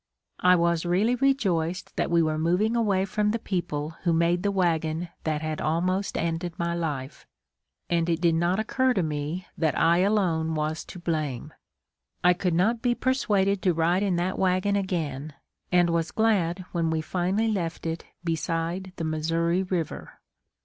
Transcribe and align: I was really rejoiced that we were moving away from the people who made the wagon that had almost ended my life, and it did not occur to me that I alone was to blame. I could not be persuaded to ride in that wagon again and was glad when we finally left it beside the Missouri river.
I 0.39 0.55
was 0.55 0.83
really 0.83 1.13
rejoiced 1.13 1.95
that 1.95 2.09
we 2.09 2.23
were 2.23 2.39
moving 2.39 2.75
away 2.75 3.05
from 3.05 3.29
the 3.29 3.37
people 3.37 3.91
who 4.01 4.13
made 4.13 4.41
the 4.41 4.49
wagon 4.51 5.09
that 5.25 5.43
had 5.43 5.61
almost 5.61 6.17
ended 6.17 6.57
my 6.57 6.73
life, 6.73 7.27
and 7.87 8.09
it 8.09 8.19
did 8.19 8.33
not 8.33 8.59
occur 8.59 8.95
to 8.95 9.03
me 9.03 9.45
that 9.59 9.77
I 9.77 9.99
alone 9.99 10.55
was 10.55 10.83
to 10.85 10.97
blame. 10.97 11.53
I 12.23 12.33
could 12.33 12.55
not 12.55 12.81
be 12.81 12.95
persuaded 12.95 13.61
to 13.61 13.75
ride 13.75 14.01
in 14.01 14.15
that 14.15 14.39
wagon 14.39 14.75
again 14.75 15.35
and 15.71 15.91
was 15.91 16.09
glad 16.09 16.65
when 16.71 16.89
we 16.89 17.01
finally 17.01 17.49
left 17.51 17.85
it 17.85 18.03
beside 18.23 18.93
the 18.95 19.03
Missouri 19.03 19.61
river. 19.61 20.19